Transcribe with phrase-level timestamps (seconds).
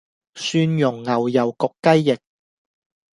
[0.33, 2.17] 蒜蓉牛油焗雞翼